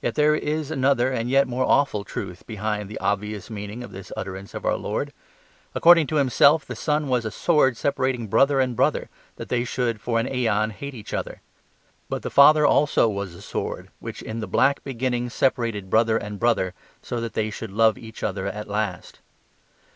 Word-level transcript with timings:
Yet 0.00 0.14
there 0.14 0.36
is 0.36 0.70
another 0.70 1.10
and 1.10 1.28
yet 1.28 1.48
more 1.48 1.64
awful 1.64 2.04
truth 2.04 2.46
behind 2.46 2.88
the 2.88 3.00
obvious 3.00 3.50
meaning 3.50 3.82
of 3.82 3.90
this 3.90 4.12
utterance 4.16 4.54
of 4.54 4.64
our 4.64 4.76
Lord. 4.76 5.12
According 5.74 6.06
to 6.06 6.16
Himself 6.18 6.64
the 6.64 6.76
Son 6.76 7.08
was 7.08 7.24
a 7.24 7.32
sword 7.32 7.76
separating 7.76 8.28
brother 8.28 8.60
and 8.60 8.76
brother 8.76 9.08
that 9.34 9.48
they 9.48 9.64
should 9.64 10.00
for 10.00 10.20
an 10.20 10.28
aeon 10.32 10.70
hate 10.70 10.94
each 10.94 11.12
other. 11.12 11.40
But 12.08 12.22
the 12.22 12.30
Father 12.30 12.64
also 12.64 13.08
was 13.08 13.34
a 13.34 13.42
sword, 13.42 13.88
which 13.98 14.22
in 14.22 14.38
the 14.38 14.46
black 14.46 14.84
beginning 14.84 15.30
separated 15.30 15.90
brother 15.90 16.16
and 16.16 16.38
brother, 16.38 16.72
so 17.02 17.20
that 17.20 17.32
they 17.32 17.50
should 17.50 17.72
love 17.72 17.98
each 17.98 18.22
other 18.22 18.46
at 18.46 18.68
last. 18.68 19.18